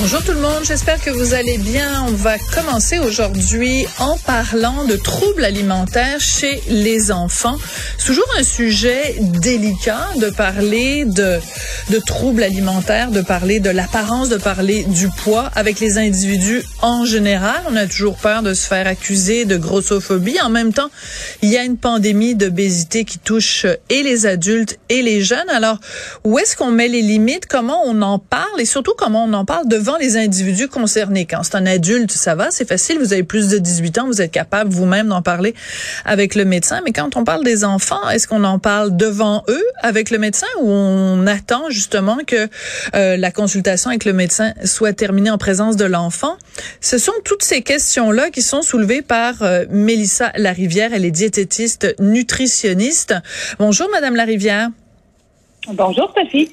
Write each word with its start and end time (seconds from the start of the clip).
Bonjour 0.00 0.24
tout 0.24 0.32
le 0.32 0.40
monde, 0.40 0.64
j'espère 0.64 0.98
que 0.98 1.10
vous 1.10 1.34
allez 1.34 1.58
bien. 1.58 2.06
On 2.08 2.12
va 2.12 2.38
commencer 2.38 2.98
aujourd'hui 2.98 3.84
en 3.98 4.16
parlant 4.16 4.86
de 4.86 4.96
troubles 4.96 5.44
alimentaires 5.44 6.18
chez 6.20 6.62
les 6.70 7.12
enfants. 7.12 7.58
C'est 7.98 8.06
toujours 8.06 8.24
un 8.38 8.42
sujet 8.42 9.16
délicat 9.18 10.08
de 10.18 10.30
parler 10.30 11.04
de, 11.04 11.38
de 11.90 11.98
troubles 11.98 12.42
alimentaires, 12.42 13.10
de 13.10 13.20
parler 13.20 13.60
de 13.60 13.68
l'apparence, 13.68 14.30
de 14.30 14.38
parler 14.38 14.84
du 14.84 15.08
poids 15.08 15.50
avec 15.54 15.80
les 15.80 15.98
individus 15.98 16.62
en 16.80 17.04
général. 17.04 17.60
On 17.68 17.76
a 17.76 17.86
toujours 17.86 18.16
peur 18.16 18.42
de 18.42 18.54
se 18.54 18.66
faire 18.66 18.86
accuser 18.86 19.44
de 19.44 19.58
grossophobie. 19.58 20.40
En 20.40 20.48
même 20.48 20.72
temps, 20.72 20.88
il 21.42 21.50
y 21.50 21.58
a 21.58 21.62
une 21.62 21.76
pandémie 21.76 22.34
d'obésité 22.34 23.04
qui 23.04 23.18
touche 23.18 23.66
et 23.90 24.02
les 24.02 24.24
adultes 24.24 24.78
et 24.88 25.02
les 25.02 25.20
jeunes. 25.20 25.50
Alors, 25.50 25.78
où 26.24 26.38
est-ce 26.38 26.56
qu'on 26.56 26.70
met 26.70 26.88
les 26.88 27.02
limites? 27.02 27.44
Comment 27.44 27.82
on 27.84 28.00
en 28.00 28.18
parle? 28.18 28.62
Et 28.62 28.64
surtout 28.64 28.94
comment 28.96 29.24
on 29.24 29.34
en 29.34 29.44
parle 29.44 29.68
devant 29.68 29.89
les 29.96 30.16
individus 30.16 30.68
concernés. 30.68 31.26
Quand 31.26 31.42
c'est 31.42 31.56
un 31.56 31.66
adulte, 31.66 32.12
ça 32.12 32.34
va, 32.34 32.50
c'est 32.50 32.68
facile, 32.68 32.98
vous 32.98 33.12
avez 33.12 33.22
plus 33.22 33.48
de 33.48 33.58
18 33.58 33.98
ans, 33.98 34.06
vous 34.06 34.20
êtes 34.20 34.30
capable 34.30 34.70
vous-même 34.70 35.08
d'en 35.08 35.22
parler 35.22 35.54
avec 36.04 36.34
le 36.34 36.44
médecin. 36.44 36.80
Mais 36.84 36.92
quand 36.92 37.16
on 37.16 37.24
parle 37.24 37.44
des 37.44 37.64
enfants, 37.64 38.08
est-ce 38.10 38.28
qu'on 38.28 38.44
en 38.44 38.58
parle 38.58 38.96
devant 38.96 39.44
eux 39.48 39.64
avec 39.82 40.10
le 40.10 40.18
médecin 40.18 40.46
ou 40.60 40.70
on 40.70 41.26
attend 41.26 41.70
justement 41.70 42.18
que 42.26 42.48
euh, 42.94 43.16
la 43.16 43.30
consultation 43.30 43.90
avec 43.90 44.04
le 44.04 44.12
médecin 44.12 44.52
soit 44.64 44.92
terminée 44.92 45.30
en 45.30 45.38
présence 45.38 45.76
de 45.76 45.84
l'enfant? 45.84 46.36
Ce 46.80 46.98
sont 46.98 47.12
toutes 47.24 47.42
ces 47.42 47.62
questions-là 47.62 48.30
qui 48.30 48.42
sont 48.42 48.62
soulevées 48.62 49.02
par 49.02 49.42
euh, 49.42 49.64
Mélissa 49.70 50.32
Larivière. 50.36 50.90
Elle 50.92 51.04
est 51.04 51.10
diététiste 51.10 51.94
nutritionniste. 51.98 53.14
Bonjour, 53.58 53.88
Madame 53.90 54.16
Larivière. 54.16 54.68
Bonjour, 55.68 56.12
Sophie. 56.16 56.50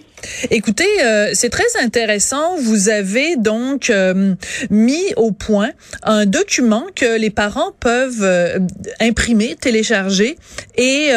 Écoutez, 0.50 0.88
euh, 1.04 1.30
c'est 1.34 1.50
très 1.50 1.78
intéressant. 1.82 2.58
Vous 2.58 2.90
avez 2.90 3.36
donc 3.36 3.90
euh, 3.90 4.34
mis 4.72 5.14
au 5.16 5.32
point 5.32 5.70
un 6.02 6.26
document 6.26 6.86
que 6.96 7.18
les 7.20 7.30
parents 7.30 7.72
peuvent 7.80 8.24
euh, 8.24 8.60
imprimer, 9.00 9.56
télécharger 9.60 10.38
et 10.76 11.12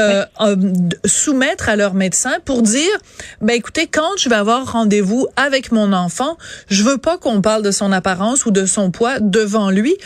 soumettre 1.05 1.69
à 1.69 1.77
leur 1.77 1.95
médecin 1.95 2.33
pour 2.45 2.63
dire, 2.63 2.91
ben 3.41 3.55
écoutez, 3.55 3.87
quand 3.87 4.17
je 4.19 4.29
vais 4.29 4.37
avoir 4.37 4.73
rendez-vous 4.73 5.27
avec 5.37 5.73
mon 5.73 5.93
enfant, 5.93 6.37
je 6.69 6.83
veux 6.83 6.99
pas 6.99 7.19
qu'on 7.19 7.41
parle 7.41 7.63
de 7.63 7.71
son 7.71 7.93
apparence 7.93 8.47
ou 8.47 8.51
de 8.51 8.67
son 8.67 8.91
poids 8.91 9.21
devant 9.21 9.71
lui. 9.71 9.97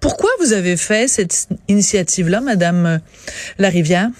Pourquoi 0.00 0.30
vous 0.40 0.52
avez 0.52 0.76
fait 0.76 1.08
cette 1.08 1.48
initiative-là, 1.68 2.40
Madame 2.40 3.00
Larivière? 3.58 4.10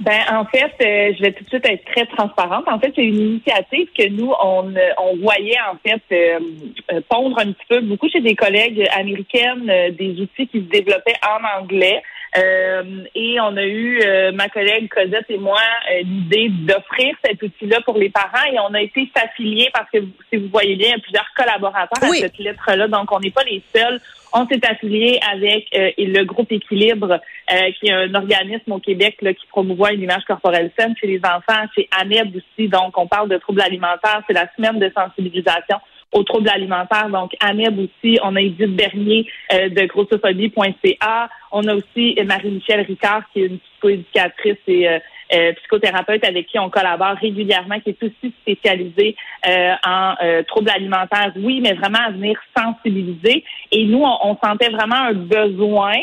Ben 0.00 0.20
en 0.30 0.44
fait, 0.44 0.72
euh, 0.82 1.14
je 1.16 1.22
vais 1.22 1.32
tout 1.32 1.42
de 1.44 1.48
suite 1.48 1.66
être 1.66 1.84
très 1.86 2.04
transparente. 2.06 2.68
En 2.68 2.78
fait, 2.78 2.92
c'est 2.94 3.04
une 3.04 3.16
initiative 3.16 3.88
que 3.96 4.08
nous 4.10 4.30
on, 4.42 4.68
euh, 4.76 4.90
on 4.98 5.16
voyait 5.16 5.56
en 5.72 5.76
fait 5.78 6.02
euh, 6.12 7.00
pondre 7.08 7.38
un 7.38 7.52
petit 7.52 7.64
peu 7.68 7.80
beaucoup 7.80 8.08
chez 8.08 8.20
des 8.20 8.34
collègues 8.34 8.86
américaines 8.94 9.72
des 9.98 10.20
outils 10.20 10.48
qui 10.48 10.58
se 10.58 10.68
développaient 10.68 11.16
en 11.26 11.62
anglais. 11.62 12.02
Et 12.34 13.40
on 13.40 13.56
a 13.56 13.64
eu 13.64 14.00
ma 14.34 14.48
collègue 14.48 14.88
Cosette 14.88 15.26
et 15.30 15.38
moi 15.38 15.60
l'idée 16.02 16.48
d'offrir 16.50 17.14
cet 17.24 17.42
outil-là 17.42 17.80
pour 17.82 17.96
les 17.96 18.10
parents. 18.10 18.44
Et 18.52 18.58
on 18.58 18.74
a 18.74 18.82
été 18.82 19.10
s'affilier 19.16 19.68
parce 19.72 19.90
que 19.90 19.98
si 20.30 20.36
vous 20.36 20.48
voyez 20.48 20.76
bien, 20.76 20.88
il 20.88 20.92
y 20.92 20.94
a 20.94 20.98
plusieurs 20.98 21.28
collaborateurs 21.36 22.02
à 22.02 22.12
cette 22.14 22.38
lettre-là, 22.38 22.88
donc 22.88 23.10
on 23.12 23.20
n'est 23.20 23.30
pas 23.30 23.44
les 23.44 23.62
seuls. 23.74 24.00
On 24.32 24.46
s'est 24.46 24.60
affilié 24.68 25.18
avec 25.32 25.66
euh, 25.74 25.90
le 25.96 26.24
groupe 26.24 26.52
Équilibre, 26.52 27.12
euh, 27.12 27.72
qui 27.78 27.86
est 27.86 27.92
un 27.92 28.14
organisme 28.14 28.72
au 28.72 28.78
Québec 28.78 29.16
là, 29.22 29.32
qui 29.32 29.46
promouvoit 29.46 29.92
une 29.92 30.02
image 30.02 30.24
corporelle 30.24 30.70
saine 30.78 30.94
chez 31.00 31.06
les 31.06 31.20
enfants, 31.24 31.64
chez 31.74 31.88
ANEB 31.98 32.36
aussi. 32.36 32.68
Donc, 32.68 32.98
on 32.98 33.06
parle 33.06 33.28
de 33.28 33.38
troubles 33.38 33.62
alimentaires. 33.62 34.22
C'est 34.26 34.34
la 34.34 34.46
semaine 34.54 34.78
de 34.78 34.92
sensibilisation 34.94 35.78
aux 36.16 36.24
troubles 36.24 36.48
alimentaires. 36.48 37.08
Donc, 37.10 37.32
ANEB 37.40 37.78
aussi, 37.78 38.18
on 38.22 38.34
a 38.36 38.40
Edith 38.40 38.74
Bernier 38.74 39.30
euh, 39.52 39.68
de 39.68 39.86
grossophobie.ca. 39.86 41.28
On 41.52 41.66
a 41.68 41.74
aussi 41.74 42.18
Marie-Michel 42.24 42.80
Ricard, 42.80 43.22
qui 43.32 43.42
est 43.42 43.46
une 43.46 43.58
psychoéducatrice 43.58 44.58
et 44.66 44.88
euh, 45.34 45.52
psychothérapeute 45.54 46.24
avec 46.24 46.46
qui 46.46 46.56
on 46.56 46.70
collabore 46.70 47.16
régulièrement, 47.20 47.80
qui 47.80 47.90
est 47.90 48.02
aussi 48.02 48.32
spécialisé 48.42 49.16
euh, 49.48 49.74
en 49.84 50.14
euh, 50.22 50.44
troubles 50.44 50.70
alimentaires, 50.70 51.32
oui, 51.34 51.60
mais 51.60 51.72
vraiment 51.72 51.98
à 52.06 52.10
venir 52.12 52.38
sensibiliser. 52.56 53.42
Et 53.72 53.86
nous, 53.86 54.04
on, 54.04 54.36
sentait 54.40 54.70
vraiment 54.70 54.96
un 54.96 55.14
besoin 55.14 55.94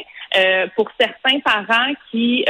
pour 0.76 0.90
certains 1.00 1.40
parents 1.42 1.94
qui 2.10 2.44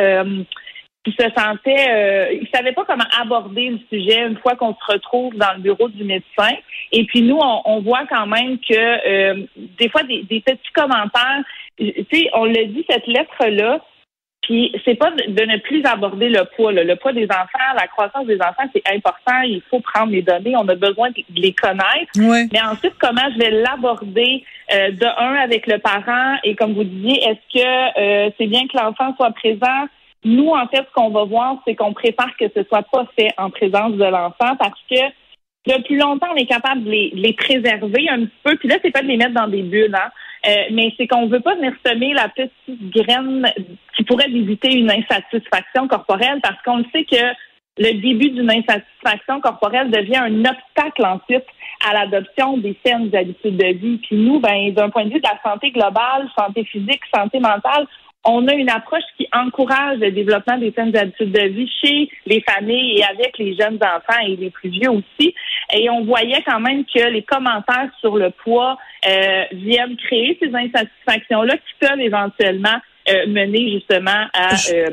qui 1.04 1.12
se 1.12 1.26
sentaient, 1.36 2.40
ils 2.42 2.48
savaient 2.54 2.72
pas 2.72 2.86
comment 2.86 3.04
aborder 3.20 3.70
le 3.70 3.80
sujet 3.92 4.26
une 4.26 4.38
fois 4.38 4.56
qu'on 4.56 4.74
se 4.74 4.92
retrouve 4.92 5.36
dans 5.36 5.54
le 5.56 5.60
bureau 5.60 5.90
du 5.90 6.04
médecin. 6.04 6.56
Et 6.92 7.06
puis 7.06 7.22
nous, 7.22 7.38
on, 7.38 7.82
voit 7.82 8.06
quand 8.10 8.26
même 8.26 8.58
que 8.58 9.36
des 9.78 9.90
fois 9.90 10.04
des, 10.04 10.24
des 10.24 10.40
petits 10.40 10.72
commentaires. 10.74 11.44
Tu 11.78 12.06
sais, 12.12 12.30
on 12.34 12.46
l'a 12.46 12.64
dit 12.66 12.86
cette 12.90 13.08
lettre 13.08 13.48
là 13.48 13.82
puis 14.44 14.76
c'est 14.84 14.96
pas 14.96 15.10
de, 15.12 15.46
ne 15.46 15.58
plus 15.58 15.84
aborder 15.86 16.28
le 16.28 16.44
poids. 16.56 16.74
Le 16.74 16.96
poids 16.96 17.14
des 17.14 17.26
enfants, 17.26 17.74
la 17.76 17.88
croissance 17.88 18.28
des 18.28 18.40
enfants, 18.42 18.70
c'est 18.74 18.84
important. 18.94 19.42
Il 19.46 19.62
faut 19.70 19.80
prendre 19.80 20.12
les 20.12 20.22
données. 20.22 20.56
On 20.58 20.68
a 20.68 20.76
besoin 20.76 21.10
de, 21.12 21.24
les 21.34 21.54
connaître. 21.54 22.12
Mais 22.18 22.62
ensuite, 22.62 22.94
comment 23.00 23.30
je 23.34 23.40
vais 23.40 23.52
l'aborder 23.52 24.44
euh, 24.74 24.92
de 24.92 25.06
un 25.06 25.36
avec 25.36 25.66
le 25.66 25.80
parent? 25.80 26.38
Et 26.44 26.56
comme 26.56 26.74
vous 26.74 26.84
disiez, 26.84 27.24
est-ce 27.24 27.58
que 27.58 28.00
euh, 28.00 28.30
c'est 28.38 28.48
bien 28.48 28.68
que 28.68 28.78
l'enfant 28.78 29.16
soit 29.16 29.32
présent? 29.32 29.88
Nous, 30.26 30.50
en 30.50 30.68
fait, 30.68 30.86
ce 30.88 30.94
qu'on 30.94 31.10
va 31.10 31.26
voir, 31.26 31.58
c'est 31.66 31.76
qu'on 31.76 31.94
préfère 31.94 32.36
que 32.40 32.46
ce 32.56 32.64
soit 32.64 32.84
pas 32.84 33.06
fait 33.18 33.30
en 33.38 33.50
présence 33.50 33.94
de 33.94 34.06
l'enfant 34.06 34.56
parce 34.58 34.80
que 34.90 35.00
depuis 35.66 35.98
longtemps, 35.98 36.28
on 36.34 36.36
est 36.36 36.46
capable 36.46 36.84
de 36.84 36.92
les, 36.92 37.12
les 37.14 37.34
préserver 37.34 38.10
un 38.10 38.26
petit 38.26 38.40
peu. 38.44 38.56
Puis 38.58 38.68
là, 38.68 38.76
c'est 38.82 38.92
pas 38.92 39.02
de 39.02 39.08
les 39.08 39.18
mettre 39.18 39.34
dans 39.34 39.48
des 39.48 39.64
bulles, 39.64 39.96
hein. 39.96 40.12
Euh, 40.46 40.66
mais 40.72 40.94
c'est 40.98 41.08
qu'on 41.08 41.28
veut 41.28 41.40
pas 41.40 41.56
venir 41.56 41.74
semer 41.86 42.14
la 42.14 42.28
petite 42.28 42.92
graine 42.92 43.50
qui 43.96 44.04
pourrait 44.04 44.30
éviter 44.30 44.74
une 44.74 44.92
insatisfaction 44.92 45.88
corporelle 45.88 46.42
parce 46.44 46.62
qu'on 46.64 46.84
sait 46.92 47.06
que 47.06 47.34
le 47.78 47.94
début 48.02 48.30
d'une 48.30 48.52
insatisfaction 48.52 49.40
corporelle 49.40 49.90
devient 49.90 50.18
un 50.18 50.44
obstacle 50.44 51.06
ensuite 51.06 51.46
à 51.90 51.94
l'adoption 51.94 52.58
des 52.58 52.78
saines 52.86 53.16
habitudes 53.16 53.56
de 53.56 53.74
vie. 53.74 53.98
Puis 54.00 54.18
nous, 54.18 54.42
ben, 54.42 54.74
d'un 54.74 54.90
point 54.90 55.06
de 55.06 55.14
vue 55.14 55.22
de 55.22 55.28
la 55.28 55.40
santé 55.50 55.72
globale, 55.72 56.30
santé 56.38 56.66
physique, 56.66 57.02
santé 57.14 57.40
mentale, 57.40 57.88
on 58.26 58.48
a 58.48 58.54
une 58.54 58.70
approche 58.70 59.04
qui 59.18 59.28
encourage 59.34 60.00
le 60.00 60.12
développement 60.12 60.58
des 60.58 60.72
saines 60.72 60.96
habitudes 60.96 61.32
de 61.32 61.48
vie 61.48 61.70
chez 61.84 62.10
les 62.26 62.42
familles 62.42 63.00
et 63.00 63.04
avec 63.04 63.38
les 63.38 63.56
jeunes 63.56 63.80
enfants 63.82 64.22
et 64.26 64.36
les 64.36 64.50
plus 64.50 64.70
vieux 64.70 64.90
aussi. 64.90 65.36
Et 65.74 65.90
on 65.90 66.06
voyait 66.06 66.42
quand 66.46 66.60
même 66.60 66.86
que 66.86 67.10
les 67.10 67.24
commentaires 67.24 67.90
sur 68.00 68.18
le 68.18 68.30
poids 68.30 68.78
euh, 69.08 69.44
viennent 69.52 69.98
créer 69.98 70.38
ces 70.42 70.54
insatisfactions-là 70.54 71.58
qui 71.58 71.74
peuvent 71.80 72.00
éventuellement 72.00 72.78
euh, 73.10 73.28
mener 73.28 73.72
justement 73.72 74.28
à, 74.34 74.56
euh, 74.74 74.90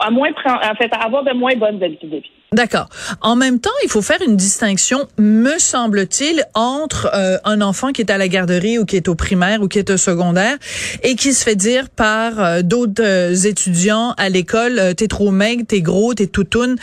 à, 0.00 0.10
moins 0.10 0.30
en 0.30 0.74
fait 0.74 0.92
à 0.92 1.04
avoir 1.04 1.22
de 1.22 1.32
moins 1.32 1.54
bonnes 1.54 1.82
habitudes 1.82 2.10
de 2.10 2.16
vie. 2.16 2.32
D'accord. 2.52 2.88
En 3.20 3.36
même 3.36 3.60
temps, 3.60 3.70
il 3.84 3.88
faut 3.88 4.02
faire 4.02 4.20
une 4.26 4.36
distinction, 4.36 5.06
me 5.18 5.56
semble-t-il, 5.58 6.44
entre 6.54 7.08
euh, 7.14 7.38
un 7.44 7.60
enfant 7.60 7.92
qui 7.92 8.02
est 8.02 8.10
à 8.10 8.18
la 8.18 8.26
garderie 8.26 8.76
ou 8.76 8.84
qui 8.84 8.96
est 8.96 9.06
au 9.06 9.14
primaire 9.14 9.62
ou 9.62 9.68
qui 9.68 9.78
est 9.78 9.88
au 9.88 9.96
secondaire 9.96 10.56
et 11.04 11.14
qui 11.14 11.32
se 11.32 11.44
fait 11.44 11.54
dire 11.54 11.88
par 11.88 12.40
euh, 12.40 12.62
d'autres 12.62 13.04
euh, 13.04 13.34
étudiants 13.34 14.14
à 14.16 14.28
l'école, 14.28 14.96
t'es 14.96 15.06
trop 15.06 15.30
maigre, 15.30 15.62
t'es 15.68 15.80
gros, 15.80 16.12
t'es 16.12 16.26
toutoune, 16.26 16.74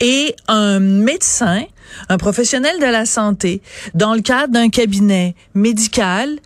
et 0.00 0.36
un 0.46 0.78
médecin 0.78 1.64
un 2.08 2.18
professionnel 2.18 2.78
de 2.80 2.86
la 2.86 3.06
santé, 3.06 3.62
dans 3.94 4.14
le 4.14 4.20
cadre 4.20 4.52
d'un 4.52 4.68
cabinet 4.68 5.34
médical, 5.54 6.36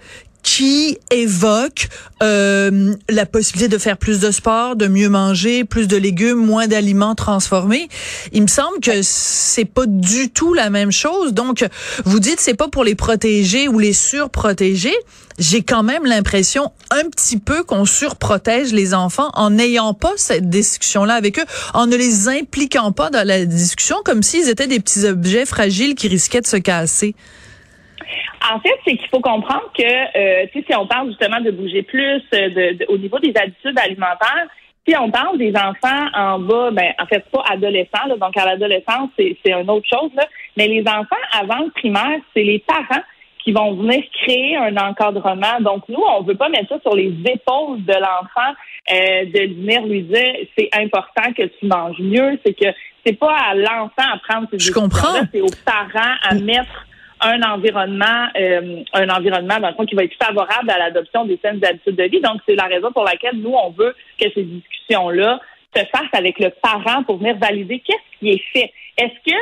qui 0.43 0.99
évoque 1.11 1.89
euh, 2.23 2.95
la 3.09 3.27
possibilité 3.27 3.69
de 3.69 3.79
faire 3.79 3.97
plus 3.97 4.21
de 4.21 4.31
sport, 4.31 4.77
de 4.77 4.87
mieux 4.87 5.09
manger, 5.09 5.65
plus 5.65 5.89
de 5.89 5.97
légumes, 5.97 6.39
moins 6.39 6.67
d'aliments 6.67 7.15
transformés. 7.15 7.89
Il 8.33 8.43
me 8.43 8.47
semble 8.47 8.81
que 8.81 9.03
c'est 9.03 9.65
pas 9.65 9.87
du 9.87 10.31
tout 10.31 10.55
la 10.55 10.71
même 10.71 10.93
chose. 10.93 11.33
Donc, 11.33 11.67
vous 12.05 12.21
dites 12.21 12.41
c'est 12.41 12.55
pas 12.55 12.69
pour 12.69 12.85
les 12.85 12.95
protéger 12.95 13.69
ou 13.69 13.79
les 13.79 13.93
surprotéger. 13.93 14.95
J'ai 15.39 15.63
quand 15.63 15.83
même 15.83 16.05
l'impression 16.05 16.73
un 16.91 17.09
petit 17.09 17.39
peu 17.39 17.63
qu'on 17.63 17.87
surprotège 17.87 18.73
les 18.73 18.93
enfants 18.93 19.31
en 19.35 19.51
n'ayant 19.51 19.95
pas 19.95 20.13
cette 20.17 20.51
discussion-là 20.51 21.15
avec 21.15 21.39
eux, 21.39 21.45
en 21.73 21.87
ne 21.87 21.97
les 21.97 22.29
impliquant 22.29 22.93
pas 22.93 23.09
dans 23.09 23.27
la 23.27 23.47
discussion 23.47 23.97
comme 24.05 24.23
s'ils 24.23 24.49
étaient 24.51 24.67
des 24.67 24.81
petits 24.81 25.07
objets 25.07 25.47
fragiles 25.47 25.95
qui 25.95 26.09
risquaient 26.09 26.43
de 26.43 26.47
se 26.47 26.57
casser. 26.57 27.15
En 28.53 28.61
fait, 28.61 28.75
c'est 28.85 28.97
qu'il 28.97 29.09
faut 29.09 29.21
comprendre 29.21 29.71
que, 29.77 29.83
euh, 29.83 30.47
si 30.53 30.65
on 30.77 30.87
parle 30.87 31.09
justement 31.09 31.41
de 31.41 31.51
bouger 31.51 31.83
plus 31.83 32.23
euh, 32.35 32.75
de, 32.75 32.85
au 32.89 32.99
niveau 32.99 33.19
des 33.19 33.33
habitudes 33.37 33.79
alimentaires, 33.79 34.47
si 34.89 34.97
on 34.97 35.11
parle 35.11 35.39
des 35.39 35.53
enfants 35.55 36.07
en 36.15 36.39
bas, 36.39 36.71
ben 36.71 36.93
en 36.99 37.07
fait 37.07 37.25
pas 37.31 37.45
adolescents, 37.51 38.09
donc 38.19 38.37
à 38.37 38.47
l'adolescence 38.47 39.11
c'est 39.17 39.37
une 39.45 39.71
autre 39.71 39.87
chose, 39.93 40.11
là, 40.17 40.27
mais 40.57 40.67
les 40.69 40.83
enfants 40.83 41.17
avant 41.39 41.65
le 41.65 41.71
primaire, 41.71 42.19
c'est 42.35 42.43
les 42.43 42.61
parents 42.61 43.03
qui 43.45 43.53
vont 43.53 43.75
venir 43.75 44.03
créer 44.23 44.57
un 44.57 44.77
encadrement. 44.77 45.61
Donc 45.61 45.89
nous, 45.89 46.03
on 46.03 46.23
veut 46.23 46.35
pas 46.35 46.49
mettre 46.49 46.69
ça 46.69 46.81
sur 46.81 46.95
les 46.95 47.12
épaules 47.25 47.85
de 47.85 47.95
l'enfant, 47.95 48.55
euh, 48.93 49.25
de 49.27 49.55
venir 49.55 49.83
lui 49.87 50.03
dire 50.03 50.35
c'est 50.59 50.69
important 50.75 51.33
que 51.37 51.45
tu 51.45 51.67
manges 51.67 51.99
mieux, 51.99 52.39
c'est 52.45 52.55
que 52.55 52.67
c'est 53.05 53.19
pas 53.19 53.35
à 53.35 53.55
l'enfant 53.55 53.91
à 54.12 54.19
prendre 54.29 54.49
ses 54.51 54.59
Je 54.59 54.73
comprends. 54.73 55.09
C'est 55.33 55.41
aux 55.41 55.51
parents 55.65 56.17
à 56.23 56.35
mettre 56.35 56.87
un 57.21 57.43
environnement, 57.43 58.29
euh, 58.37 58.83
un 58.95 59.09
environnement 59.09 59.59
dans 59.61 59.69
le 59.69 59.75
fond 59.75 59.87
qui 59.87 59.95
va 59.95 60.05
être 60.05 60.17
favorable 60.23 60.71
à 60.71 60.79
l'adoption 60.79 61.25
des 61.25 61.39
saines 61.43 61.65
habitudes 61.65 61.97
de 61.97 62.05
vie. 62.05 62.21
Donc, 62.21 62.41
c'est 62.47 62.55
la 62.55 62.65
raison 62.65 62.93
pour 62.93 63.05
laquelle 63.05 63.37
nous, 63.37 63.53
on 63.53 63.71
veut 63.71 63.95
que 64.19 64.31
ces 64.35 64.43
discussions-là 64.43 65.41
se 65.77 65.85
fassent 65.87 66.15
avec 66.15 66.39
le 66.39 66.51
parent 66.63 67.03
pour 67.05 67.19
venir 67.19 67.37
valider 67.37 67.81
qu'est-ce 67.81 68.19
qui 68.19 68.31
est 68.31 68.43
fait. 68.53 68.73
Est-ce 68.99 69.31
que 69.31 69.37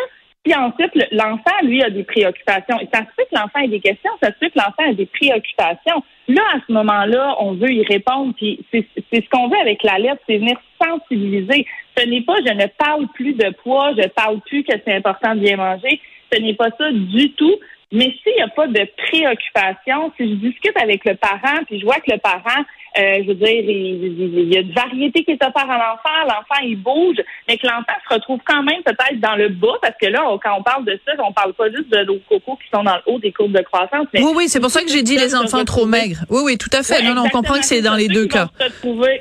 puis 0.44 0.56
ensuite, 0.56 0.92
l'enfant, 1.12 1.56
lui, 1.62 1.82
a 1.82 1.90
des 1.90 2.04
préoccupations. 2.04 2.80
Et 2.80 2.88
ça 2.90 3.00
se 3.00 3.12
fait 3.16 3.24
que 3.24 3.34
l'enfant 3.34 3.64
a 3.64 3.66
des 3.66 3.80
questions, 3.80 4.10
ça 4.22 4.28
se 4.28 4.38
fait 4.38 4.50
que 4.50 4.58
l'enfant 4.58 4.90
a 4.90 4.94
des 4.94 5.04
préoccupations. 5.04 6.02
Là, 6.28 6.42
à 6.54 6.58
ce 6.66 6.72
moment-là, 6.72 7.36
on 7.40 7.52
veut 7.52 7.70
y 7.70 7.84
répondre. 7.84 8.32
Puis 8.34 8.64
c'est 8.72 8.86
ce 9.12 9.28
qu'on 9.30 9.48
veut 9.48 9.58
avec 9.60 9.82
la 9.82 9.98
lettre, 9.98 10.22
c'est 10.26 10.38
venir 10.38 10.56
sensibiliser. 10.82 11.66
Ce 11.96 12.06
n'est 12.06 12.22
pas 12.22 12.36
je 12.46 12.52
ne 12.54 12.66
parle 12.78 13.08
plus 13.08 13.34
de 13.34 13.50
poids, 13.62 13.92
je 13.98 14.08
parle 14.08 14.40
plus 14.40 14.62
que 14.64 14.72
c'est 14.86 14.94
important 14.94 15.34
de 15.34 15.40
bien 15.40 15.56
manger. 15.56 16.00
Ce 16.32 16.40
n'est 16.40 16.54
pas 16.54 16.70
ça 16.78 16.90
du 16.92 17.32
tout. 17.32 17.56
Mais 17.90 18.14
s'il 18.22 18.34
n'y 18.34 18.42
a 18.42 18.48
pas 18.48 18.66
de 18.66 18.86
préoccupation, 19.08 20.12
si 20.18 20.28
je 20.28 20.34
discute 20.34 20.76
avec 20.76 21.06
le 21.06 21.14
parent, 21.14 21.64
puis 21.66 21.80
je 21.80 21.86
vois 21.86 21.96
que 21.96 22.10
le 22.12 22.18
parent, 22.18 22.62
euh, 22.98 23.22
je 23.22 23.28
veux 23.28 23.34
dire, 23.34 23.48
il, 23.48 24.52
y 24.52 24.56
a 24.58 24.60
une 24.60 24.72
variété 24.72 25.24
qui 25.24 25.30
est 25.30 25.42
offerte 25.42 25.70
à 25.70 25.78
l'enfant, 25.78 26.24
l'enfant 26.24 26.62
il 26.62 26.76
bouge, 26.76 27.16
mais 27.48 27.56
que 27.56 27.66
l'enfant 27.66 27.94
se 28.06 28.14
retrouve 28.14 28.40
quand 28.44 28.62
même 28.62 28.82
peut-être 28.84 29.18
dans 29.20 29.36
le 29.36 29.48
bas, 29.48 29.78
parce 29.80 29.94
que 29.98 30.06
là, 30.06 30.20
quand 30.42 30.56
on 30.58 30.62
parle 30.62 30.84
de 30.84 31.00
ça, 31.06 31.12
on 31.26 31.32
parle 31.32 31.54
pas 31.54 31.70
juste 31.70 31.88
de 31.88 32.04
nos 32.04 32.18
cocos 32.28 32.56
qui 32.56 32.68
sont 32.74 32.84
dans 32.84 32.96
le 32.96 33.02
haut 33.06 33.18
des 33.18 33.32
courbes 33.32 33.56
de 33.56 33.62
croissance. 33.62 34.06
oui, 34.12 34.32
oui, 34.36 34.48
c'est 34.48 34.60
pour 34.60 34.70
ça 34.70 34.82
que 34.82 34.90
j'ai 34.90 35.02
dit 35.02 35.16
les 35.16 35.34
enfants 35.34 35.64
trop 35.64 35.86
maigres. 35.86 36.24
Oui, 36.28 36.40
oui, 36.44 36.58
tout 36.58 36.70
à 36.74 36.82
fait. 36.82 37.02
non, 37.02 37.14
non, 37.14 37.24
on 37.24 37.30
comprend 37.30 37.58
que 37.58 37.64
c'est 37.64 37.80
dans 37.80 37.96
les 37.96 38.08
deux 38.08 38.26
cas. 38.26 38.48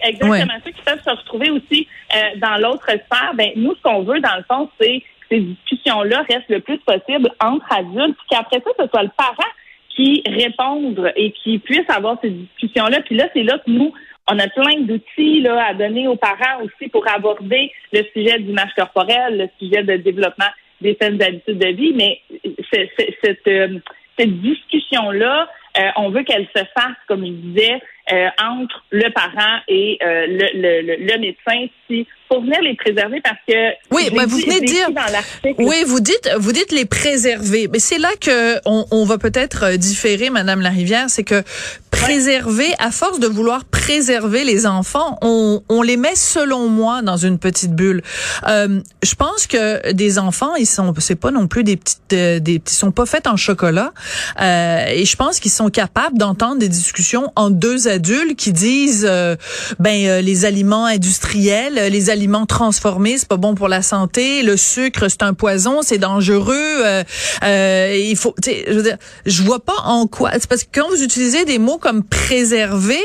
exactement, 0.04 0.60
ceux 0.66 0.72
qui 0.72 0.82
peuvent 0.86 1.04
se 1.06 1.12
retrouver 1.12 1.52
aussi 1.52 1.88
euh, 2.14 2.20
dans 2.38 2.58
l'autre 2.58 2.88
sphère, 2.88 3.32
ben 3.36 3.52
nous, 3.56 3.76
ce 3.76 3.82
qu'on 3.82 4.04
veut, 4.04 4.20
dans 4.20 4.36
le 4.36 4.44
fond, 4.44 4.70
c'est 4.82 5.04
ces 5.30 5.40
discussions-là 5.40 6.24
restent 6.30 6.50
le 6.50 6.62
plus 6.62 6.78
possible 6.80 7.30
entre 7.40 7.66
adultes, 7.72 8.18
puis 8.18 8.28
qu'après 8.30 8.62
ça, 8.62 8.72
ce 8.80 8.88
soit 8.88 9.04
le 9.04 9.12
parent 9.18 9.52
qui 9.96 10.24
réponde 10.28 11.12
et 11.16 11.32
qui 11.32 11.60
puisse 11.60 11.90
avoir 11.90 12.18
ces 12.22 12.30
discussions-là. 12.30 13.02
Puis 13.02 13.16
là, 13.16 13.28
c'est 13.34 13.44
là 13.44 13.58
que 13.58 13.72
nous, 13.72 13.94
on 14.30 14.38
a 14.40 14.48
plein 14.48 14.82
d'outils 14.82 15.42
là, 15.42 15.68
à 15.68 15.74
donner 15.74 16.08
aux 16.08 16.16
parents 16.16 16.62
aussi 16.64 16.90
pour 16.90 17.08
aborder 17.08 17.72
le 17.94 18.04
sujet 18.14 18.40
d'image 18.40 18.74
corporelle, 18.76 19.38
le 19.38 19.50
sujet 19.60 19.84
de 19.84 19.98
développement 19.98 20.50
des 20.82 20.96
saines 21.02 21.22
habitudes 21.22 21.58
de 21.58 21.70
vie. 21.70 21.94
Mais 21.94 22.22
cette, 22.72 23.48
euh, 23.48 23.80
cette 24.18 24.42
discussion-là, 24.42 25.50
euh, 25.80 25.90
on 25.96 26.10
veut 26.10 26.24
qu'elle 26.24 26.48
se 26.56 26.64
fasse, 26.76 26.98
comme 27.08 27.26
je 27.26 27.32
disais, 27.32 27.82
euh, 28.12 28.30
entre 28.42 28.84
le 28.92 29.10
parent 29.12 29.60
et 29.68 29.98
euh, 30.02 30.26
le, 30.28 30.82
le, 30.82 30.96
le, 30.98 31.20
médecin 31.20 31.68
si 31.88 32.08
pour 32.28 32.42
venir 32.42 32.60
les 32.62 32.76
préserver 32.76 33.22
parce 33.22 33.40
que 33.48 33.54
oui 33.92 34.10
mais 34.14 34.26
vous 34.26 34.38
venez 34.38 34.62
dire 34.62 34.90
oui 35.60 35.84
vous 35.86 36.00
dites 36.00 36.30
vous 36.38 36.52
dites 36.52 36.72
les 36.72 36.86
préserver 36.86 37.70
mais 37.72 37.80
c'est 37.80 37.98
là 37.98 38.10
que 38.20 38.60
on, 38.66 38.86
on 38.92 39.06
va 39.06 39.18
peut-être 39.18 39.64
euh, 39.64 39.78
différer 39.78 40.30
madame 40.30 40.62
Larivière 40.62 41.10
c'est 41.10 41.24
que 41.24 41.44
préserver 41.92 42.68
à 42.80 42.92
force 42.92 43.20
de 43.20 43.28
vouloir 43.28 43.66
préserver 43.66 44.44
les 44.44 44.68
enfants 44.68 45.18
on, 45.22 45.62
on 45.70 45.82
les 45.82 45.98
met 45.98 46.16
selon 46.16 46.68
moi 46.68 47.02
dans 47.02 47.18
une 47.18 47.40
petite 47.40 47.74
bulle. 47.74 48.02
Euh, 48.48 48.82
je 49.04 49.16
pense 49.16 49.48
que 49.48 49.92
des 49.94 50.20
enfants 50.20 50.56
ils 50.56 50.68
sont 50.68 50.94
c'est 51.00 51.16
pas 51.16 51.32
non 51.32 51.48
plus 51.48 51.64
des 51.64 51.78
petites 51.78 51.98
des 52.10 52.62
ils 52.66 52.70
sont 52.70 52.92
pas 52.92 53.06
faits 53.06 53.28
en 53.28 53.38
chocolat 53.38 53.94
euh, 54.42 54.86
et 54.88 55.06
je 55.06 55.16
pense 55.16 55.40
qu'ils 55.40 55.52
sont 55.52 55.70
capables 55.70 56.18
d'entendre 56.18 56.60
des 56.60 56.70
discussions 56.70 57.32
en 57.36 57.50
deux 57.50 57.88
adultes 57.88 58.36
qui 58.36 58.52
disent 58.52 59.08
euh, 59.10 59.36
ben 59.80 60.06
euh, 60.06 60.22
les 60.22 60.46
aliments 60.46 60.86
industriels, 60.86 61.78
euh, 61.78 61.90
les 61.90 62.10
aliments 62.18 62.46
transformés, 62.46 63.18
c'est 63.18 63.28
pas 63.28 63.38
bon 63.38 63.56
pour 63.56 63.68
la 63.68 63.82
santé, 63.82 64.44
le 64.44 64.58
sucre 64.58 65.08
c'est 65.10 65.24
un 65.24 65.34
poison, 65.34 65.82
c'est 65.82 65.98
dangereux. 65.98 66.84
il 67.44 68.16
faut, 68.18 68.36
je 68.44 68.74
veux 68.74 68.84
dire, 68.84 68.98
je 69.26 69.44
vois 69.44 69.64
pas 69.64 69.78
en 69.84 70.08
quoi. 70.08 70.32
C'est 70.34 70.48
parce 70.48 70.64
que 70.64 70.70
quand 70.74 70.90
vous 70.90 71.04
utilisez 71.04 71.46
des 71.46 71.60
mots 71.60 71.78
comme 71.78 72.04
préserver, 72.04 73.04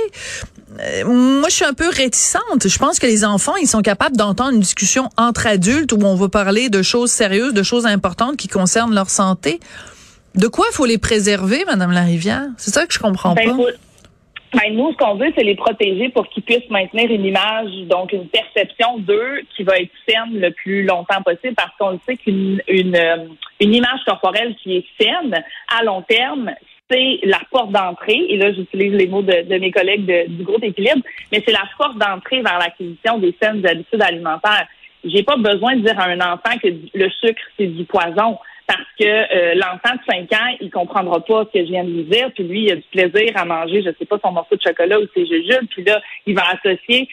moi, 1.05 1.49
je 1.49 1.55
suis 1.55 1.65
un 1.65 1.75
peu 1.75 1.89
réticente. 1.89 2.67
Je 2.67 2.79
pense 2.79 2.99
que 2.99 3.07
les 3.07 3.25
enfants, 3.25 3.57
ils 3.57 3.69
sont 3.69 3.83
capables 3.83 4.17
d'entendre 4.17 4.55
une 4.55 4.61
discussion 4.61 5.11
entre 5.17 5.47
adultes 5.47 5.93
où 5.93 5.99
on 6.03 6.15
va 6.15 6.29
parler 6.29 6.69
de 6.71 6.83
choses 6.83 7.11
sérieuses, 7.11 7.53
de 7.53 7.63
choses 7.63 7.87
importantes 7.87 8.37
qui 8.37 8.49
concernent 8.49 8.95
leur 8.95 9.11
santé. 9.11 9.61
De 10.35 10.49
quoi 10.49 10.65
il 10.71 10.75
faut 10.75 10.87
les 10.87 10.99
préserver, 10.99 11.65
Madame 11.67 11.93
Larivière? 11.93 12.47
C'est 12.57 12.73
ça 12.73 12.87
que 12.87 12.95
je 12.95 12.99
comprends 12.99 13.35
ben, 13.35 13.57
pas. 13.57 13.63
Ben, 14.55 14.75
nous, 14.75 14.93
ce 14.93 14.97
qu'on 14.99 15.15
veut, 15.15 15.33
c'est 15.35 15.45
les 15.45 15.55
protéger 15.55 16.11
pour 16.11 16.29
qu'ils 16.29 16.43
puissent 16.43 16.69
maintenir 16.69 17.11
une 17.11 17.25
image, 17.25 17.71
donc 17.87 18.13
une 18.13 18.29
perception 18.29 18.99
d'eux 18.99 19.41
qui 19.57 19.63
va 19.63 19.79
être 19.79 19.91
saine 20.07 20.39
le 20.39 20.51
plus 20.51 20.85
longtemps 20.85 21.23
possible, 21.23 21.55
parce 21.55 21.75
qu'on 21.79 21.99
sait 22.07 22.17
qu'une 22.19 22.61
une, 22.69 22.97
euh, 22.97 23.29
une 23.61 23.75
image 23.75 24.01
corporelle 24.05 24.55
qui 24.63 24.77
est 24.77 24.85
saine 25.01 25.43
à 25.75 25.83
long 25.85 26.03
terme, 26.03 26.53
c'est 26.91 27.21
la 27.23 27.41
porte 27.51 27.73
d'entrée, 27.73 28.27
et 28.29 28.37
là 28.37 28.53
j'utilise 28.53 28.93
les 28.93 29.07
mots 29.07 29.23
de, 29.23 29.43
de 29.43 29.59
mes 29.59 29.71
collègues 29.71 30.27
du 30.29 30.45
groupe 30.45 30.63
Équilibre, 30.63 31.03
mais 31.31 31.43
c'est 31.47 31.53
la 31.53 31.65
porte 31.79 31.97
d'entrée 31.97 32.43
vers 32.43 32.59
l'acquisition 32.59 33.19
des 33.19 33.35
saines 33.41 33.67
habitudes 33.67 34.03
alimentaires. 34.03 34.67
J'ai 35.03 35.23
pas 35.23 35.37
besoin 35.37 35.77
de 35.77 35.81
dire 35.81 35.99
à 35.99 36.09
un 36.09 36.21
enfant 36.21 36.59
que 36.63 36.69
le 36.69 37.11
sucre, 37.11 37.43
c'est 37.59 37.67
du 37.69 37.85
poison 37.85 38.39
parce 38.67 38.89
que 38.99 39.05
euh, 39.05 39.55
l'enfant 39.55 39.95
de 39.97 40.29
5 40.29 40.33
ans, 40.33 40.57
il 40.61 40.71
comprendra 40.71 41.21
pas 41.21 41.45
ce 41.45 41.59
que 41.59 41.65
je 41.65 41.71
viens 41.71 41.85
de 41.85 41.91
lui 41.91 42.05
dire, 42.05 42.31
puis 42.35 42.45
lui, 42.45 42.65
il 42.65 42.73
a 42.73 42.77
du 42.77 42.83
plaisir 42.91 43.33
à 43.37 43.45
manger, 43.45 43.83
je 43.83 43.91
sais 43.99 44.05
pas, 44.05 44.19
son 44.23 44.33
morceau 44.33 44.57
de 44.57 44.63
chocolat 44.63 44.99
ou 44.99 45.07
ses 45.15 45.27
jujubes, 45.27 45.69
puis 45.71 45.85
là, 45.85 46.01
il 46.27 46.35
va 46.35 46.43
associer. 46.51 47.09